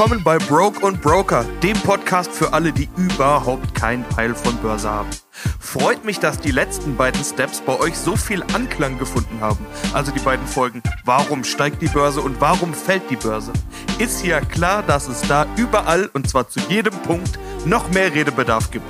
[0.00, 4.88] willkommen bei Broke und Broker, dem Podcast für alle, die überhaupt keinen Peil von Börse
[4.88, 5.10] haben.
[5.58, 9.66] Freut mich, dass die letzten beiden Steps bei euch so viel Anklang gefunden haben.
[9.92, 13.52] Also die beiden Folgen, warum steigt die Börse und warum fällt die Börse.
[13.98, 18.70] Ist ja klar, dass es da überall und zwar zu jedem Punkt noch mehr Redebedarf
[18.70, 18.88] gibt.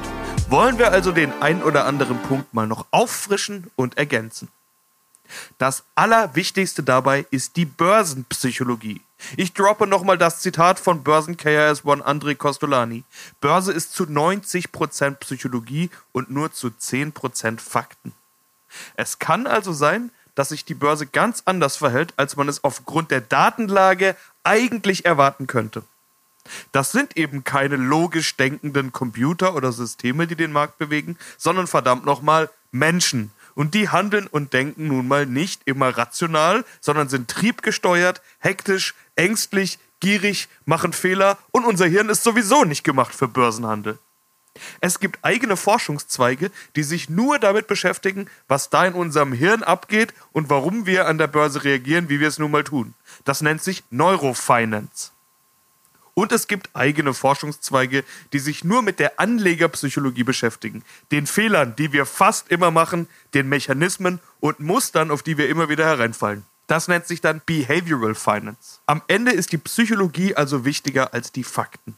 [0.48, 4.46] Wollen wir also den ein oder anderen Punkt mal noch auffrischen und ergänzen.
[5.58, 9.00] Das Allerwichtigste dabei ist die Börsenpsychologie.
[9.36, 13.04] Ich droppe nochmal das Zitat von Börsen-KRS-One André Costolani.
[13.40, 18.12] Börse ist zu 90% Psychologie und nur zu 10% Fakten.
[18.96, 23.10] Es kann also sein, dass sich die Börse ganz anders verhält, als man es aufgrund
[23.10, 25.82] der Datenlage eigentlich erwarten könnte.
[26.72, 32.04] Das sind eben keine logisch denkenden Computer oder Systeme, die den Markt bewegen, sondern verdammt
[32.04, 38.22] nochmal Menschen, und die handeln und denken nun mal nicht immer rational, sondern sind triebgesteuert,
[38.38, 43.98] hektisch, ängstlich, gierig, machen Fehler und unser Hirn ist sowieso nicht gemacht für Börsenhandel.
[44.80, 50.12] Es gibt eigene Forschungszweige, die sich nur damit beschäftigen, was da in unserem Hirn abgeht
[50.32, 52.94] und warum wir an der Börse reagieren, wie wir es nun mal tun.
[53.24, 55.12] Das nennt sich Neurofinance.
[56.20, 58.04] Und es gibt eigene Forschungszweige,
[58.34, 63.48] die sich nur mit der Anlegerpsychologie beschäftigen, den Fehlern, die wir fast immer machen, den
[63.48, 66.44] Mechanismen und Mustern, auf die wir immer wieder hereinfallen.
[66.66, 68.80] Das nennt sich dann Behavioral Finance.
[68.84, 71.96] Am Ende ist die Psychologie also wichtiger als die Fakten.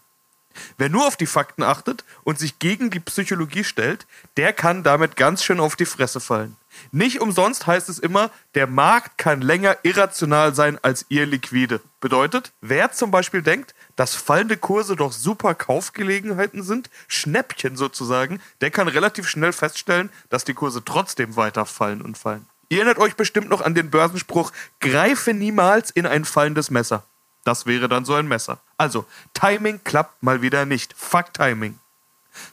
[0.78, 4.06] Wer nur auf die Fakten achtet und sich gegen die Psychologie stellt,
[4.36, 6.56] der kann damit ganz schön auf die Fresse fallen.
[6.90, 11.80] Nicht umsonst heißt es immer, der Markt kann länger irrational sein als ihr liquide.
[12.00, 18.70] Bedeutet, wer zum Beispiel denkt, dass fallende Kurse doch super Kaufgelegenheiten sind, Schnäppchen sozusagen, der
[18.70, 22.46] kann relativ schnell feststellen, dass die Kurse trotzdem weiter fallen und fallen.
[22.68, 27.02] Ihr erinnert euch bestimmt noch an den Börsenspruch, greife niemals in ein fallendes Messer.
[27.44, 28.58] Das wäre dann so ein Messer.
[28.78, 30.94] Also, Timing klappt mal wieder nicht.
[30.96, 31.78] Fuck Timing.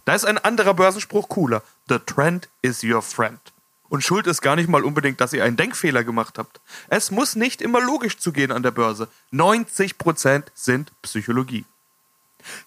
[0.06, 1.62] Da ist ein anderer Börsenspruch cooler.
[1.88, 3.40] The trend is your friend.
[3.89, 6.61] Und Schuld ist gar nicht mal unbedingt, dass ihr einen Denkfehler gemacht habt.
[6.88, 9.07] Es muss nicht immer logisch zugehen an der Börse.
[9.33, 11.66] 90% sind Psychologie.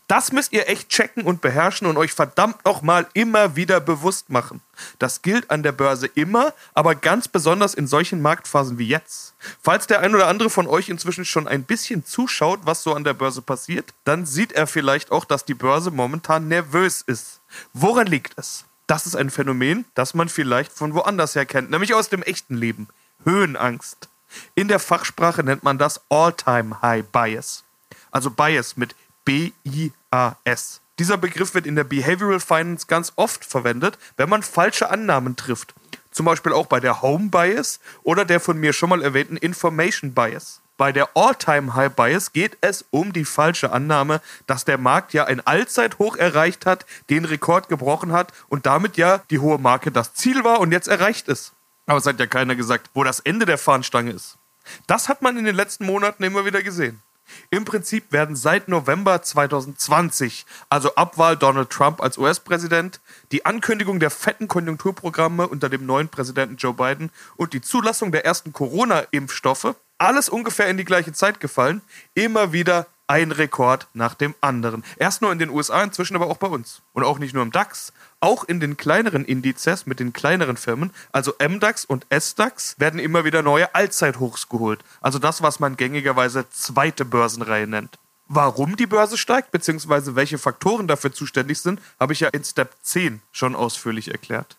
[0.07, 4.61] Das müsst ihr echt checken und beherrschen und euch verdammt nochmal immer wieder bewusst machen.
[4.99, 9.35] Das gilt an der Börse immer, aber ganz besonders in solchen Marktphasen wie jetzt.
[9.63, 13.05] Falls der ein oder andere von euch inzwischen schon ein bisschen zuschaut, was so an
[13.05, 17.41] der Börse passiert, dann sieht er vielleicht auch, dass die Börse momentan nervös ist.
[17.73, 18.65] Woran liegt es?
[18.93, 22.55] Das ist ein Phänomen, das man vielleicht von woanders her kennt, nämlich aus dem echten
[22.55, 22.89] Leben.
[23.25, 24.11] Höhenangst.
[24.55, 27.65] In der Fachsprache nennt man das All-Time-High Bias.
[28.11, 28.95] Also Bias mit
[29.25, 30.83] B-I-A-S.
[30.99, 35.73] Dieser Begriff wird in der Behavioral Finance ganz oft verwendet, wenn man falsche Annahmen trifft.
[36.11, 40.13] Zum Beispiel auch bei der Home Bias oder der von mir schon mal erwähnten Information
[40.13, 40.61] Bias.
[40.79, 46.17] Bei der All-Time-High-Bias geht es um die falsche Annahme, dass der Markt ja ein Allzeithoch
[46.17, 50.61] erreicht hat, den Rekord gebrochen hat und damit ja die hohe Marke das Ziel war
[50.61, 51.53] und jetzt erreicht ist.
[51.87, 54.39] Aber es hat ja keiner gesagt, wo das Ende der Fahnenstange ist.
[54.87, 57.03] Das hat man in den letzten Monaten immer wieder gesehen.
[57.51, 63.01] Im Prinzip werden seit November 2020, also Abwahl Donald Trump als US-Präsident,
[63.31, 68.25] die Ankündigung der fetten Konjunkturprogramme unter dem neuen Präsidenten Joe Biden und die Zulassung der
[68.25, 71.81] ersten Corona-Impfstoffe alles ungefähr in die gleiche Zeit gefallen.
[72.15, 74.85] Immer wieder ein Rekord nach dem anderen.
[74.97, 76.83] Erst nur in den USA, inzwischen aber auch bei uns.
[76.93, 80.93] Und auch nicht nur im DAX, auch in den kleineren Indizes mit den kleineren Firmen,
[81.13, 84.81] also MDAX und SDAX, werden immer wieder neue Allzeithochs geholt.
[85.01, 87.99] Also das, was man gängigerweise zweite Börsenreihe nennt.
[88.29, 92.75] Warum die Börse steigt, beziehungsweise welche Faktoren dafür zuständig sind, habe ich ja in Step
[92.83, 94.57] 10 schon ausführlich erklärt.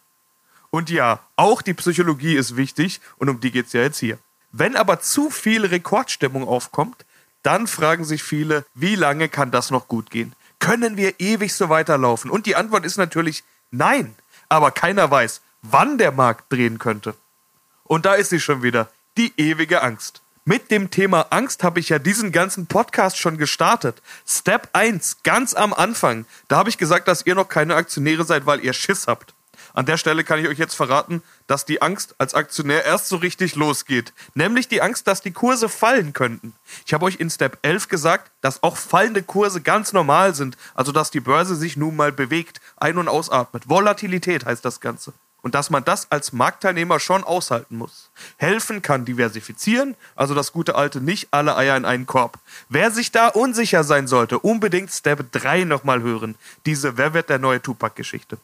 [0.70, 4.20] Und ja, auch die Psychologie ist wichtig und um die geht es ja jetzt hier.
[4.56, 7.06] Wenn aber zu viel Rekordstimmung aufkommt,
[7.42, 10.34] dann fragen sich viele, wie lange kann das noch gut gehen?
[10.60, 12.30] Können wir ewig so weiterlaufen?
[12.30, 14.16] Und die Antwort ist natürlich nein.
[14.50, 17.16] Aber keiner weiß, wann der Markt drehen könnte.
[17.84, 20.22] Und da ist sie schon wieder, die ewige Angst.
[20.46, 24.04] Mit dem Thema Angst habe ich ja diesen ganzen Podcast schon gestartet.
[24.28, 26.26] Step 1, ganz am Anfang.
[26.48, 29.33] Da habe ich gesagt, dass ihr noch keine Aktionäre seid, weil ihr Schiss habt.
[29.74, 33.18] An der Stelle kann ich euch jetzt verraten, dass die Angst als Aktionär erst so
[33.18, 34.14] richtig losgeht.
[34.36, 36.54] Nämlich die Angst, dass die Kurse fallen könnten.
[36.86, 40.58] Ich habe euch in Step 11 gesagt, dass auch fallende Kurse ganz normal sind.
[40.76, 43.68] Also dass die Börse sich nun mal bewegt, ein- und ausatmet.
[43.68, 45.14] Volatilität heißt das Ganze.
[45.42, 48.12] Und dass man das als Marktteilnehmer schon aushalten muss.
[48.38, 52.40] Helfen kann diversifizieren, also das gute alte nicht alle Eier in einen Korb.
[52.70, 56.36] Wer sich da unsicher sein sollte, unbedingt Step 3 nochmal hören.
[56.66, 58.38] Diese Wer wird der neue Tupac-Geschichte.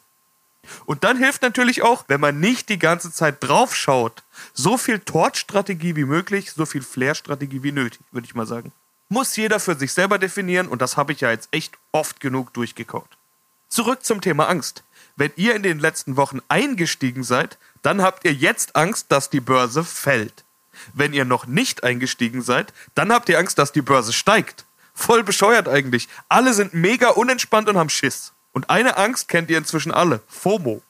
[0.86, 4.22] Und dann hilft natürlich auch, wenn man nicht die ganze Zeit drauf schaut,
[4.52, 8.72] so viel Tortstrategie wie möglich, so viel Flair-Strategie wie nötig, würde ich mal sagen.
[9.08, 12.52] Muss jeder für sich selber definieren und das habe ich ja jetzt echt oft genug
[12.52, 13.08] durchgekaut.
[13.68, 14.84] Zurück zum Thema Angst.
[15.16, 19.40] Wenn ihr in den letzten Wochen eingestiegen seid, dann habt ihr jetzt Angst, dass die
[19.40, 20.44] Börse fällt.
[20.94, 24.64] Wenn ihr noch nicht eingestiegen seid, dann habt ihr Angst, dass die Börse steigt.
[24.94, 26.08] Voll bescheuert eigentlich.
[26.28, 28.32] Alle sind mega unentspannt und haben Schiss.
[28.52, 30.20] Und eine Angst kennt ihr inzwischen alle.
[30.28, 30.82] FOMO.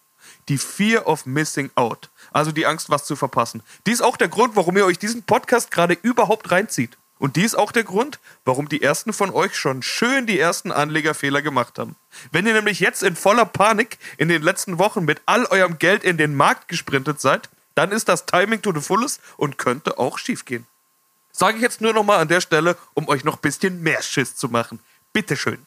[0.48, 2.10] Die Fear of Missing Out.
[2.32, 3.62] Also die Angst, was zu verpassen.
[3.86, 6.96] Die ist auch der Grund, warum ihr euch diesen Podcast gerade überhaupt reinzieht.
[7.20, 10.72] Und dies ist auch der Grund, warum die ersten von euch schon schön die ersten
[10.72, 11.96] Anlegerfehler gemacht haben.
[12.32, 16.02] Wenn ihr nämlich jetzt in voller Panik in den letzten Wochen mit all eurem Geld
[16.02, 20.16] in den Markt gesprintet seid, dann ist das Timing to the fullest und könnte auch
[20.16, 20.66] schiefgehen.
[21.30, 24.34] Sage ich jetzt nur nochmal an der Stelle, um euch noch ein bisschen mehr Schiss
[24.36, 24.80] zu machen.
[25.12, 25.66] Bitteschön.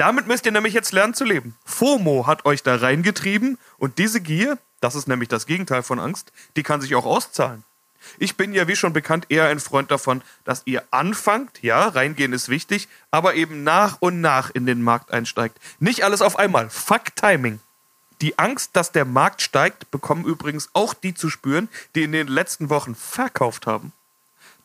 [0.00, 1.54] Damit müsst ihr nämlich jetzt lernen zu leben.
[1.66, 6.32] FOMO hat euch da reingetrieben und diese Gier, das ist nämlich das Gegenteil von Angst,
[6.56, 7.64] die kann sich auch auszahlen.
[8.18, 12.32] Ich bin ja, wie schon bekannt, eher ein Freund davon, dass ihr anfangt, ja, reingehen
[12.32, 15.58] ist wichtig, aber eben nach und nach in den Markt einsteigt.
[15.80, 16.70] Nicht alles auf einmal.
[16.70, 17.60] Fuck Timing.
[18.22, 22.28] Die Angst, dass der Markt steigt, bekommen übrigens auch die zu spüren, die in den
[22.28, 23.92] letzten Wochen verkauft haben.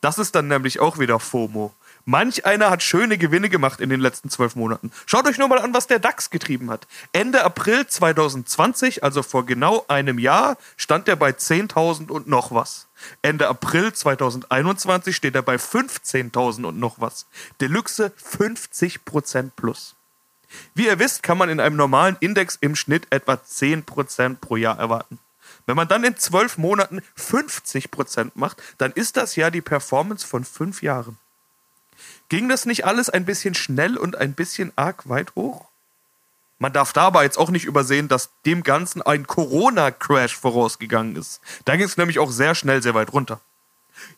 [0.00, 1.74] Das ist dann nämlich auch wieder FOMO.
[2.08, 4.92] Manch einer hat schöne Gewinne gemacht in den letzten zwölf Monaten.
[5.06, 6.86] Schaut euch nur mal an, was der DAX getrieben hat.
[7.12, 12.86] Ende April 2020, also vor genau einem Jahr, stand er bei 10.000 und noch was.
[13.22, 17.26] Ende April 2021 steht er bei 15.000 und noch was.
[17.60, 19.96] Deluxe 50% plus.
[20.74, 24.78] Wie ihr wisst, kann man in einem normalen Index im Schnitt etwa 10% pro Jahr
[24.78, 25.18] erwarten.
[25.66, 30.44] Wenn man dann in zwölf Monaten 50% macht, dann ist das ja die Performance von
[30.44, 31.18] fünf Jahren.
[32.28, 35.66] Ging das nicht alles ein bisschen schnell und ein bisschen arg weit hoch?
[36.58, 41.40] Man darf dabei jetzt auch nicht übersehen, dass dem Ganzen ein Corona-Crash vorausgegangen ist.
[41.66, 43.40] Da ging es nämlich auch sehr schnell sehr weit runter.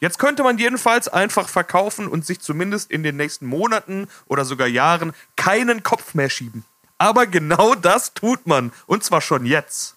[0.01, 4.69] Jetzt könnte man jedenfalls einfach verkaufen und sich zumindest in den nächsten Monaten oder sogar
[4.69, 6.65] Jahren keinen Kopf mehr schieben.
[6.97, 8.73] Aber genau das tut man.
[8.87, 9.97] Und zwar schon jetzt.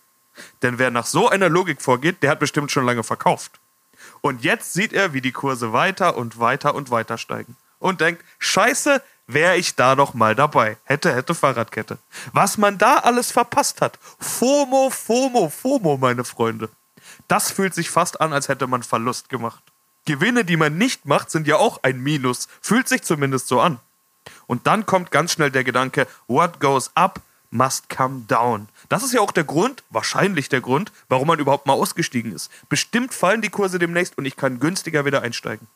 [0.62, 3.60] Denn wer nach so einer Logik vorgeht, der hat bestimmt schon lange verkauft.
[4.22, 8.24] Und jetzt sieht er, wie die Kurse weiter und weiter und weiter steigen und denkt,
[8.40, 10.78] scheiße, wäre ich da noch mal dabei.
[10.86, 11.98] Hätte, hätte Fahrradkette.
[12.32, 14.00] Was man da alles verpasst hat.
[14.20, 16.70] FOMO, FOMO, FOMO, meine Freunde.
[17.28, 19.64] Das fühlt sich fast an, als hätte man Verlust gemacht.
[20.06, 22.48] Gewinne, die man nicht macht, sind ja auch ein Minus.
[22.62, 23.80] Fühlt sich zumindest so an.
[24.48, 28.70] Und dann kommt ganz schnell der Gedanke, what goes up must come down.
[28.90, 32.50] Das ist ja auch der Grund, wahrscheinlich der Grund, warum man überhaupt mal ausgestiegen ist.
[32.70, 35.68] Bestimmt fallen die Kurse demnächst und ich kann günstiger wieder einsteigen.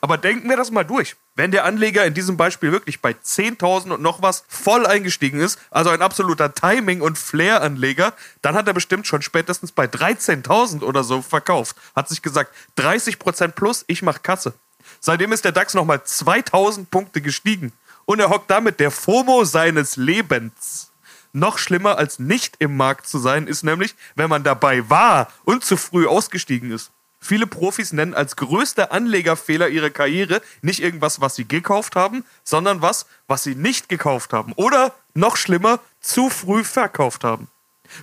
[0.00, 1.16] Aber denken wir das mal durch.
[1.34, 5.58] Wenn der Anleger in diesem Beispiel wirklich bei 10.000 und noch was voll eingestiegen ist,
[5.70, 8.12] also ein absoluter Timing- und Flair-Anleger,
[8.42, 11.76] dann hat er bestimmt schon spätestens bei 13.000 oder so verkauft.
[11.94, 14.54] Hat sich gesagt, 30% plus, ich mach Kasse.
[15.00, 17.72] Seitdem ist der DAX nochmal 2000 Punkte gestiegen.
[18.04, 20.90] Und er hockt damit der FOMO seines Lebens.
[21.32, 25.64] Noch schlimmer als nicht im Markt zu sein, ist nämlich, wenn man dabei war und
[25.64, 26.90] zu früh ausgestiegen ist.
[27.20, 32.80] Viele Profis nennen als größter Anlegerfehler ihrer Karriere nicht irgendwas, was sie gekauft haben, sondern
[32.80, 34.52] was, was sie nicht gekauft haben.
[34.54, 37.48] Oder noch schlimmer, zu früh verkauft haben.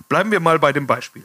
[0.08, 1.24] Bleiben wir mal bei dem Beispiel.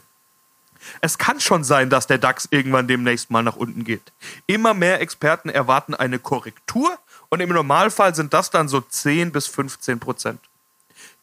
[1.00, 4.12] Es kann schon sein, dass der DAX irgendwann demnächst mal nach unten geht.
[4.46, 9.46] Immer mehr Experten erwarten eine Korrektur und im Normalfall sind das dann so 10 bis
[9.46, 10.40] 15 Prozent.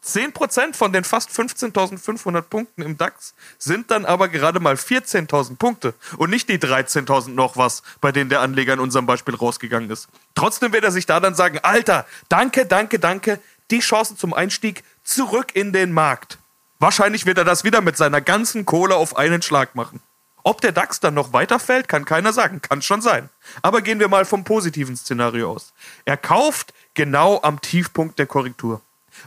[0.06, 5.94] 10% von den fast 15.500 Punkten im DAX sind dann aber gerade mal 14.000 Punkte
[6.18, 10.08] und nicht die 13.000 noch was, bei denen der Anleger in unserem Beispiel rausgegangen ist.
[10.36, 13.39] Trotzdem wird er sich da dann sagen, Alter, danke, danke, danke,
[13.72, 16.38] die Chance zum Einstieg zurück in den Markt.
[16.79, 20.00] Wahrscheinlich wird er das wieder mit seiner ganzen Kohle auf einen Schlag machen.
[20.44, 23.29] Ob der DAX dann noch weiterfällt, kann keiner sagen, kann schon sein.
[23.62, 25.74] Aber gehen wir mal vom positiven Szenario aus.
[26.06, 28.82] Er kauft genau am Tiefpunkt der Korrektur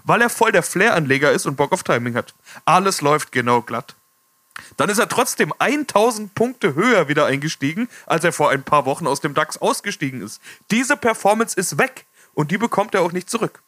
[0.04, 2.34] weil er voll der Flair-Anleger ist und Bock auf Timing hat.
[2.64, 3.94] Alles läuft genau glatt.
[4.76, 9.06] Dann ist er trotzdem 1000 Punkte höher wieder eingestiegen, als er vor ein paar Wochen
[9.06, 10.40] aus dem DAX ausgestiegen ist.
[10.70, 13.62] Diese Performance ist weg und die bekommt er auch nicht zurück.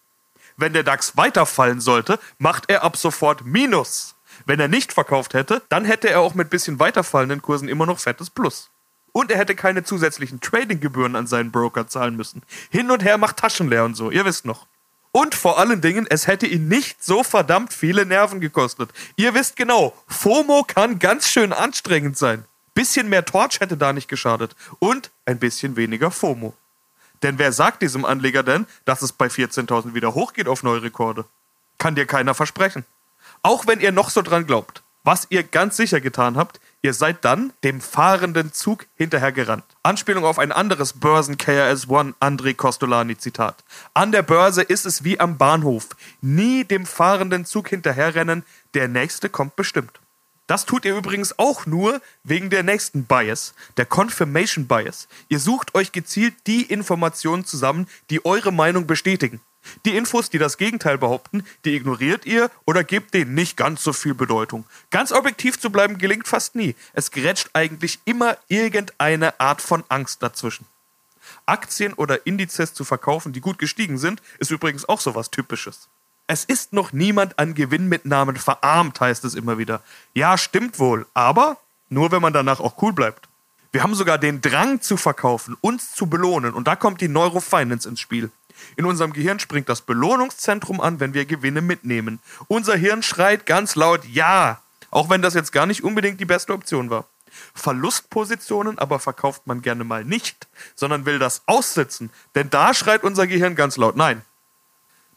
[0.57, 4.15] Wenn der DAX weiterfallen sollte, macht er ab sofort Minus.
[4.47, 7.99] Wenn er nicht verkauft hätte, dann hätte er auch mit bisschen weiterfallenden Kursen immer noch
[7.99, 8.71] fettes Plus.
[9.13, 12.43] Und er hätte keine zusätzlichen Tradinggebühren an seinen Broker zahlen müssen.
[12.71, 14.67] Hin und her macht Taschen leer und so, ihr wisst noch.
[15.17, 18.91] Und vor allen Dingen, es hätte ihn nicht so verdammt viele Nerven gekostet.
[19.15, 22.45] Ihr wisst genau, FOMO kann ganz schön anstrengend sein.
[22.75, 24.57] Bisschen mehr Torch hätte da nicht geschadet.
[24.81, 26.53] Und ein bisschen weniger FOMO.
[27.23, 31.27] Denn wer sagt diesem Anleger denn, dass es bei 14.000 wieder hochgeht auf neue Rekorde?
[31.79, 32.85] Kann dir keiner versprechen.
[33.41, 34.83] Auch wenn ihr noch so dran glaubt.
[35.05, 39.65] Was ihr ganz sicher getan habt, Ihr seid dann dem fahrenden Zug hinterhergerannt.
[39.83, 43.65] Anspielung auf ein anderes Börsen-KRS-One André Costolani-Zitat.
[43.95, 45.89] An der Börse ist es wie am Bahnhof.
[46.21, 49.99] Nie dem fahrenden Zug hinterherrennen, der nächste kommt bestimmt.
[50.47, 55.09] Das tut ihr übrigens auch nur wegen der nächsten Bias, der Confirmation Bias.
[55.31, 59.41] Ihr sucht euch gezielt die Informationen zusammen, die eure Meinung bestätigen.
[59.85, 63.93] Die Infos, die das Gegenteil behaupten, die ignoriert ihr oder gebt denen nicht ganz so
[63.93, 64.65] viel Bedeutung.
[64.91, 66.75] Ganz objektiv zu bleiben gelingt fast nie.
[66.93, 70.67] Es grätscht eigentlich immer irgendeine Art von Angst dazwischen.
[71.47, 75.89] Aktien oder Indizes zu verkaufen, die gut gestiegen sind, ist übrigens auch sowas Typisches.
[76.27, 79.83] Es ist noch niemand an Gewinnmitnahmen verarmt, heißt es immer wieder.
[80.15, 81.59] Ja, stimmt wohl, aber
[81.91, 83.29] nur wenn man danach auch cool bleibt.
[83.73, 87.89] Wir haben sogar den Drang zu verkaufen, uns zu belohnen, und da kommt die Neurofinance
[87.89, 88.31] ins Spiel.
[88.77, 92.21] In unserem Gehirn springt das Belohnungszentrum an, wenn wir Gewinne mitnehmen.
[92.49, 96.53] Unser Hirn schreit ganz laut Ja, auch wenn das jetzt gar nicht unbedingt die beste
[96.53, 97.07] Option war.
[97.55, 103.27] Verlustpositionen aber verkauft man gerne mal nicht, sondern will das aussitzen, denn da schreit unser
[103.27, 104.23] Gehirn ganz laut Nein.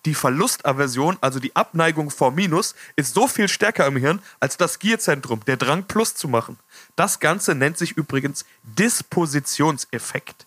[0.06, 4.80] Die Verlustaversion, also die Abneigung vor Minus, ist so viel stärker im Hirn als das
[4.80, 6.58] Gierzentrum, der Drang Plus zu machen.
[6.96, 10.46] Das Ganze nennt sich übrigens Dispositionseffekt.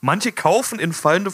[0.00, 1.32] Manche kaufen in fallende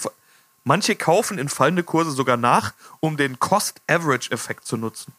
[0.69, 5.13] Manche kaufen in fallende Kurse sogar nach, um den Cost-Average-Effekt zu nutzen.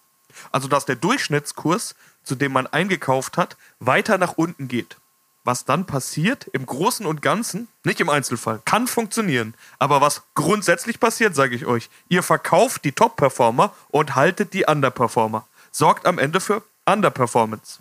[0.52, 4.98] Also dass der Durchschnittskurs, zu dem man eingekauft hat, weiter nach unten geht.
[5.46, 9.54] Was dann passiert, im Großen und Ganzen, nicht im Einzelfall, kann funktionieren.
[9.80, 15.48] Aber was grundsätzlich passiert, sage ich euch, ihr verkauft die Top-Performer und haltet die Underperformer.
[15.72, 17.80] Sorgt am Ende für Underperformance.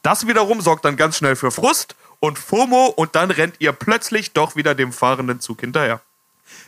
[0.00, 4.32] Das wiederum sorgt dann ganz schnell für Frust und FOMO und dann rennt ihr plötzlich
[4.32, 6.00] doch wieder dem fahrenden Zug hinterher.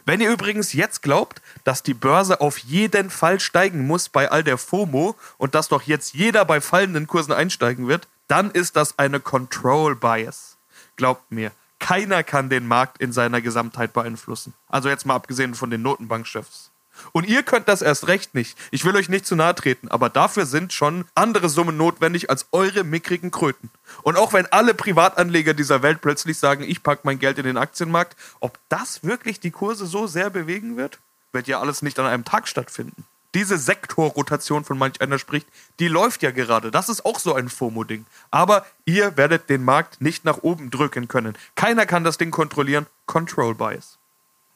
[0.05, 4.45] Wenn ihr übrigens jetzt glaubt, dass die Börse auf jeden Fall steigen muss bei all
[4.45, 8.99] der FOMO und dass doch jetzt jeder bei fallenden Kursen einsteigen wird, dann ist das
[8.99, 10.57] eine Control Bias.
[10.97, 14.55] Glaubt mir, keiner kann den Markt in seiner Gesamtheit beeinflussen.
[14.69, 16.71] Also jetzt mal abgesehen von den Notenbankchefs.
[17.13, 18.59] Und ihr könnt das erst recht nicht.
[18.71, 22.47] Ich will euch nicht zu nahe treten, aber dafür sind schon andere Summen notwendig als
[22.53, 23.71] eure mickrigen Kröten.
[24.03, 27.57] Und auch wenn alle Privatanleger dieser Welt plötzlich sagen, ich packe mein Geld in den
[27.57, 30.99] Aktienmarkt, ob das wirklich die Kurse so sehr bewegen wird,
[31.33, 33.05] wird ja alles nicht an einem Tag stattfinden.
[33.35, 35.49] Diese Sektorrotation, von manch einer spricht,
[35.81, 36.71] die läuft ja gerade.
[36.71, 38.07] Das ist auch so ein FOMO-Ding.
[38.31, 41.37] Aber ihr werdet den Markt nicht nach oben drücken können.
[41.57, 42.87] Keiner kann das Ding kontrollieren.
[43.07, 43.99] Control Bias.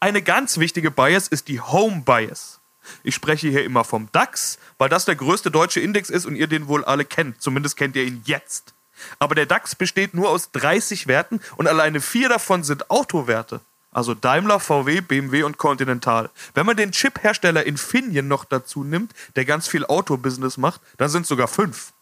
[0.00, 2.60] Eine ganz wichtige Bias ist die Home Bias.
[3.02, 6.46] Ich spreche hier immer vom DAX, weil das der größte deutsche Index ist und ihr
[6.46, 7.42] den wohl alle kennt.
[7.42, 8.74] Zumindest kennt ihr ihn jetzt.
[9.18, 13.60] Aber der DAX besteht nur aus 30 Werten und alleine vier davon sind Autowerte.
[13.90, 16.30] Also Daimler, VW, BMW und Continental.
[16.54, 21.22] Wenn man den Chip-Hersteller Infineon noch dazu nimmt, der ganz viel Autobusiness macht, dann sind
[21.22, 21.92] es sogar fünf.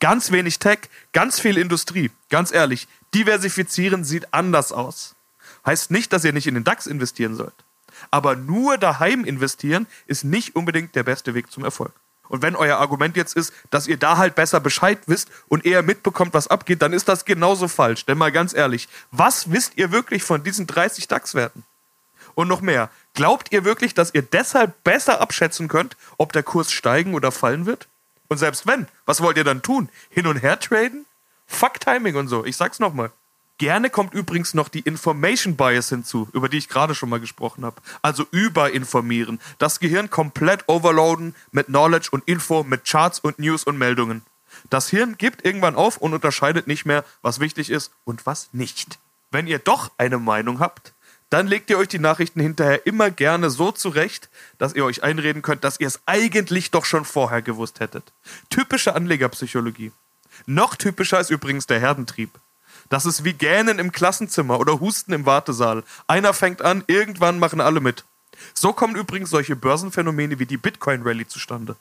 [0.00, 0.78] Ganz wenig Tech,
[1.12, 2.10] ganz viel Industrie.
[2.30, 5.16] Ganz ehrlich, diversifizieren sieht anders aus.
[5.64, 7.54] Heißt nicht, dass ihr nicht in den DAX investieren sollt.
[8.10, 11.92] Aber nur daheim investieren ist nicht unbedingt der beste Weg zum Erfolg.
[12.28, 15.82] Und wenn euer Argument jetzt ist, dass ihr da halt besser Bescheid wisst und eher
[15.82, 18.06] mitbekommt, was abgeht, dann ist das genauso falsch.
[18.06, 21.64] Denn mal ganz ehrlich, was wisst ihr wirklich von diesen 30 DAX-Werten?
[22.34, 26.72] Und noch mehr, glaubt ihr wirklich, dass ihr deshalb besser abschätzen könnt, ob der Kurs
[26.72, 27.88] steigen oder fallen wird?
[28.28, 29.90] Und selbst wenn, was wollt ihr dann tun?
[30.08, 31.04] Hin und her traden?
[31.46, 33.12] Fuck Timing und so, ich sag's nochmal.
[33.62, 37.64] Gerne kommt übrigens noch die Information Bias hinzu, über die ich gerade schon mal gesprochen
[37.64, 37.80] habe.
[38.02, 39.38] Also überinformieren.
[39.58, 44.22] Das Gehirn komplett overloaden mit Knowledge und Info, mit Charts und News und Meldungen.
[44.68, 48.98] Das Hirn gibt irgendwann auf und unterscheidet nicht mehr, was wichtig ist und was nicht.
[49.30, 50.92] Wenn ihr doch eine Meinung habt,
[51.30, 54.28] dann legt ihr euch die Nachrichten hinterher immer gerne so zurecht,
[54.58, 58.12] dass ihr euch einreden könnt, dass ihr es eigentlich doch schon vorher gewusst hättet.
[58.50, 59.92] Typische Anlegerpsychologie.
[60.46, 62.40] Noch typischer ist übrigens der Herdentrieb.
[62.92, 65.82] Das ist wie Gähnen im Klassenzimmer oder Husten im Wartesaal.
[66.08, 68.04] Einer fängt an, irgendwann machen alle mit.
[68.52, 71.76] So kommen übrigens solche Börsenphänomene wie die Bitcoin Rally zustande.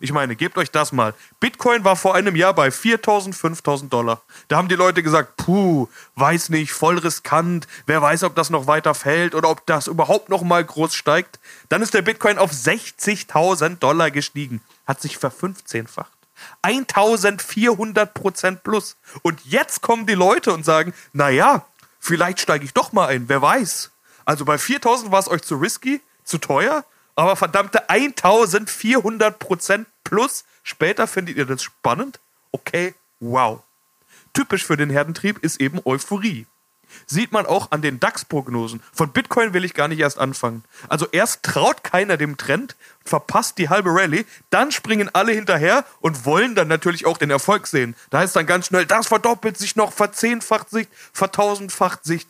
[0.00, 1.12] Ich meine, gebt euch das mal.
[1.40, 4.22] Bitcoin war vor einem Jahr bei 4000, 5000 Dollar.
[4.48, 7.68] Da haben die Leute gesagt, puh, weiß nicht, voll riskant.
[7.84, 11.38] Wer weiß, ob das noch weiter fällt oder ob das überhaupt noch mal groß steigt.
[11.68, 14.62] Dann ist der Bitcoin auf 60.000 Dollar gestiegen.
[14.86, 16.15] Hat sich verfünfzehnfacht.
[16.62, 18.96] 1400 Prozent plus.
[19.22, 21.66] Und jetzt kommen die Leute und sagen, naja,
[21.98, 23.90] vielleicht steige ich doch mal ein, wer weiß.
[24.24, 30.44] Also bei 4000 war es euch zu risky, zu teuer, aber verdammte 1400 Prozent plus.
[30.62, 32.20] Später findet ihr das spannend?
[32.52, 33.62] Okay, wow.
[34.34, 36.46] Typisch für den Herdentrieb ist eben Euphorie.
[37.06, 38.82] Sieht man auch an den DAX-Prognosen.
[38.92, 40.64] Von Bitcoin will ich gar nicht erst anfangen.
[40.88, 46.24] Also erst traut keiner dem Trend, verpasst die halbe Rallye, dann springen alle hinterher und
[46.24, 47.94] wollen dann natürlich auch den Erfolg sehen.
[48.10, 52.26] Da heißt dann ganz schnell, das verdoppelt sich noch, verzehnfacht sich, vertausendfacht sich.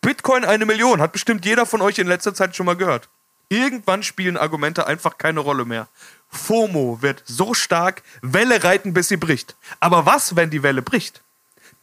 [0.00, 3.08] Bitcoin eine Million, hat bestimmt jeder von euch in letzter Zeit schon mal gehört.
[3.48, 5.88] Irgendwann spielen Argumente einfach keine Rolle mehr.
[6.28, 9.56] FOMO wird so stark, Welle reiten, bis sie bricht.
[9.80, 11.23] Aber was, wenn die Welle bricht?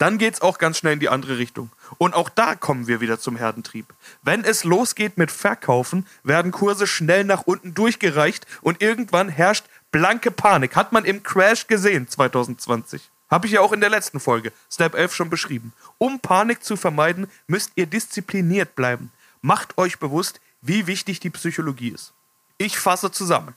[0.02, 1.70] Dann geht's auch ganz schnell in die andere Richtung.
[2.00, 3.86] Und auch da kommen wir wieder zum Herdentrieb.
[4.24, 10.32] Wenn es losgeht mit Verkaufen, werden Kurse schnell nach unten durchgereicht und irgendwann herrscht blanke
[10.32, 10.76] Panik.
[10.76, 13.12] Hat man im Crash gesehen 2020.
[13.30, 15.72] Habe ich ja auch in der letzten Folge, Step 11, schon beschrieben.
[16.00, 19.12] Um Panik zu vermeiden, müsst ihr diszipliniert bleiben.
[19.44, 22.12] Macht euch bewusst, wie wichtig die Psychologie ist.
[22.58, 23.54] Ich fasse zusammen.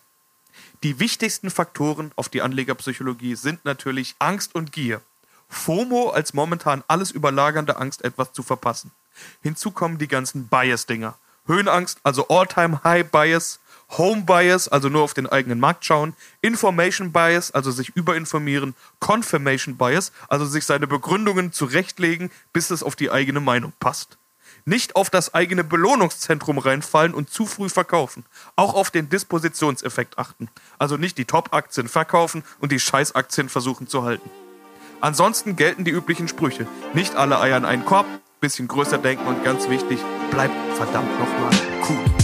[0.82, 5.00] Die wichtigsten Faktoren auf die Anlegerpsychologie sind natürlich Angst und Gier.
[5.48, 8.90] FOMO als momentan alles überlagernde Angst, etwas zu verpassen.
[9.42, 11.14] Hinzu kommen die ganzen Bias-Dinger.
[11.46, 13.60] Höhenangst, also All-Time-High-Bias,
[13.98, 19.76] Home Bias, also nur auf den eigenen Markt schauen, Information Bias, also sich überinformieren, Confirmation
[19.76, 24.16] Bias, also sich seine Begründungen zurechtlegen, bis es auf die eigene Meinung passt.
[24.64, 28.24] Nicht auf das eigene Belohnungszentrum reinfallen und zu früh verkaufen.
[28.56, 30.48] Auch auf den Dispositionseffekt achten.
[30.78, 34.30] Also nicht die Top-Aktien verkaufen und die Scheißaktien versuchen zu halten.
[35.00, 36.66] Ansonsten gelten die üblichen Sprüche.
[36.92, 38.06] Nicht alle Eier in einen Korb,
[38.40, 39.98] bisschen größer denken und ganz wichtig,
[40.30, 41.50] bleibt verdammt nochmal
[41.88, 42.23] cool.